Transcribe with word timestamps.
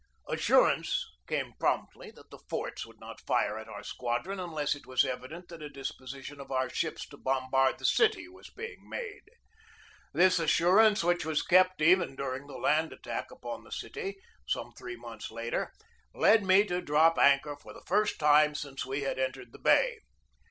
Assurance 0.27 1.05
came 1.27 1.53
promptly 1.59 2.09
that 2.09 2.31
the 2.31 2.39
forts 2.49 2.87
would 2.87 2.99
not 2.99 3.21
fire 3.21 3.59
at 3.59 3.67
our 3.67 3.83
squadron 3.83 4.39
unless 4.39 4.73
it 4.73 4.87
was 4.87 5.05
evident 5.05 5.47
that 5.49 5.61
a 5.61 5.69
disposition 5.69 6.39
of 6.41 6.49
our 6.51 6.71
ships 6.71 7.07
to 7.09 7.17
bombard 7.17 7.77
the 7.77 7.85
city 7.85 8.27
was 8.27 8.49
being 8.49 8.89
made. 8.89 9.21
This 10.11 10.39
assurance, 10.39 11.03
which 11.03 11.23
was 11.23 11.43
kept 11.43 11.83
even 11.83 12.15
during 12.15 12.47
the 12.47 12.57
land 12.57 12.91
attack 12.91 13.29
upon 13.29 13.63
the 13.63 13.71
city, 13.71 14.17
some 14.47 14.71
three 14.73 14.95
months 14.95 15.29
later, 15.29 15.71
led 16.15 16.43
me 16.43 16.63
to 16.65 16.81
drop 16.81 17.19
anchor 17.19 17.55
for 17.55 17.71
the 17.71 17.83
first 17.85 18.17
time 18.19 18.55
since 18.55 18.83
we 18.83 19.01
had 19.03 19.19
entered 19.19 19.51
the 19.51 19.59
bay. 19.59 19.99